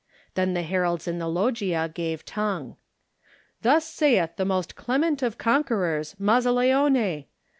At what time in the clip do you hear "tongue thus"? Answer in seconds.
2.25-3.85